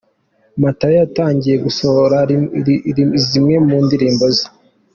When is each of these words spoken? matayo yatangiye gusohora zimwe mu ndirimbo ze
matayo 0.61 0.95
yatangiye 1.01 1.55
gusohora 1.65 2.17
zimwe 3.29 3.55
mu 3.67 3.77
ndirimbo 3.85 4.25
ze 4.35 4.45